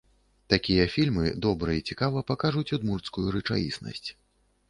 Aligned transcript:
Такія 0.53 0.85
фільмы 0.93 1.33
добра 1.45 1.75
і 1.79 1.83
цікава 1.91 2.23
пакажуць 2.31 2.65
удмурцкую 2.77 3.27
рэчаіснасць. 3.35 4.09